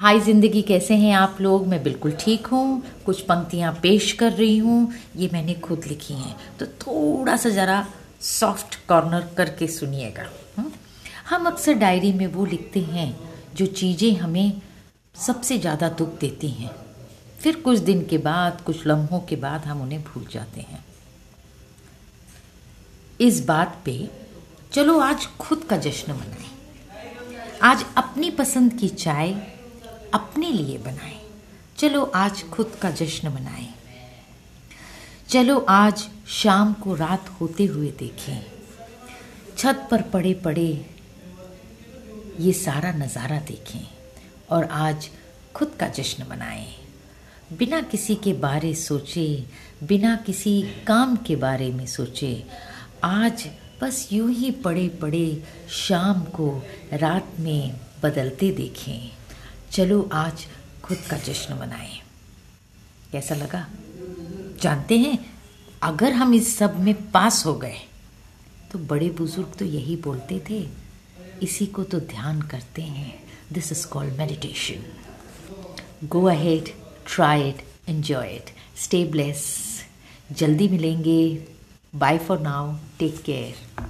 हाय 0.00 0.18
ज़िंदगी 0.20 0.62
कैसे 0.62 0.94
हैं 0.94 1.14
आप 1.14 1.36
लोग? 1.40 1.66
मैं 1.66 1.82
बिल्कुल 1.82 2.12
ठीक 2.20 2.46
हूँ। 2.46 2.82
कुछ 3.06 3.20
पंक्तियाँ 3.20 3.72
पेश 3.82 4.12
कर 4.12 4.32
रही 4.32 4.58
हूँ। 4.58 4.92
ये 5.16 5.30
मैंने 5.32 5.54
खुद 5.54 5.84
लिखी 5.84 6.14
हैं। 6.14 6.36
तो 6.58 6.66
थोड़ा 6.66 7.36
सा 7.36 7.48
ज़रा 7.48 7.86
सॉफ्ट 8.20 8.78
कॉर्नर 8.88 9.26
करके 9.36 9.66
सुनिएगा। 9.66 10.26
हम्म? 10.58 10.70
हम 11.30 11.46
अक्सर 11.46 11.74
डायरी 11.74 12.12
में 12.12 12.26
वो 12.26 12.44
लिखते 12.44 12.80
हैं 12.80 13.08
जो 13.54 13.66
चीज़ें 13.66 14.16
हमें 14.16 14.60
सबसे 15.16 15.58
ज़्यादा 15.58 15.88
दुख 15.88 16.18
देती 16.20 16.48
हैं। 16.48 16.70
फिर 17.40 17.56
कुछ 17.56 17.78
दिन 17.78 18.06
के 18.06 18.18
बाद, 18.18 18.60
कुछ 18.60 18.86
लम्हों 18.86 19.20
के 19.20 19.36
बाद 19.36 19.64
हम 19.64 19.82
उन्हें 19.82 20.02
भूल 20.04 20.26
जाते 20.32 20.60
हैं। 20.60 20.84
इस 23.20 23.44
बात 23.46 23.82
पे 23.84 23.98
चलो 24.72 24.98
आज 25.00 25.26
खुद 25.26 25.64
का 25.64 25.76
जश्न 25.76 26.12
मनाएँ। 26.12 26.50
आज 27.62 27.84
अपनी 27.96 28.30
पसंद 28.30 28.72
की 28.72 28.88
चाय 28.88 29.57
अपने 30.14 30.50
लिए 30.50 30.78
बनाएँ। 30.78 31.20
चलो 31.78 32.02
आज 32.14 32.42
खुद 32.50 32.78
का 32.82 32.90
जश्न 32.90 33.28
मनाएँ। 33.28 33.68
चलो 35.28 35.58
आज 35.68 36.08
शाम 36.28 36.72
को 36.72 36.94
रात 36.94 37.28
होते 37.40 37.64
हुए 37.64 37.90
देखें। 37.90 38.42
छत 39.56 39.88
पर 39.90 40.02
पड़े 40.02 40.34
पड़े 40.34 40.86
ये 42.40 42.52
सारा 42.52 42.92
नज़ारा 42.92 43.38
देखें 43.38 43.86
और 44.50 44.64
आज 44.64 45.08
खुद 45.54 45.76
का 45.80 45.88
जश्न 45.88 46.26
मनाएँ। 46.30 46.66
बिना 47.58 47.80
किसी 47.80 48.14
के 48.14 48.32
बारे 48.32 48.74
सोचे, 48.74 49.44
बिना 49.82 50.16
किसी 50.16 50.62
काम 50.86 51.16
के 51.16 51.36
बारे 51.36 51.70
में 51.72 51.86
सोचे, 51.86 52.44
आज 53.04 53.48
बस 53.82 54.08
यूँ 54.12 54.30
ही 54.30 54.50
पड़े 54.50 54.88
पड़े 54.88 55.42
शाम 55.70 56.20
को 56.20 56.50
रात 56.92 57.32
में 57.40 57.80
बदलते 58.02 58.50
देखें। 58.50 59.10
चलो 59.72 60.08
आज 60.12 60.46
खुद 60.84 60.98
का 61.10 61.16
जश्न 61.18 61.54
मनाएँ। 61.54 61.98
कैसा 63.12 63.34
लगा? 63.34 63.66
जानते 64.62 64.98
हैं, 64.98 65.18
अगर 65.82 66.12
हम 66.12 66.34
इस 66.34 66.56
सब 66.56 66.78
में 66.80 67.10
पास 67.10 67.44
हो 67.46 67.54
गए 67.54 67.78
तो 68.72 68.78
बड़े 68.78 69.08
बुज़ुर्ग 69.10 69.52
तो 69.58 69.64
यही 69.64 69.96
बोलते 69.96 70.40
थे, 70.50 70.66
इसी 71.42 71.66
को 71.66 71.84
तो 71.84 72.00
ध्यान 72.00 72.40
करते 72.42 72.82
हैं। 72.82 73.12
This 73.52 73.70
is 73.72 73.86
called 73.86 74.18
meditation 74.18 76.06
go 76.06 76.24
ahead 76.28 76.68
try 77.06 77.48
it 77.48 77.62
enjoy 77.88 78.28
it 78.28 78.50
stay 78.76 79.04
blessed 79.04 79.46
जल्दी 80.32 80.68
मिलेंगे. 80.68 81.46
Bye 81.94 82.18
for 82.18 82.40
now 82.40 82.76
take 82.98 83.22
care 83.22 83.86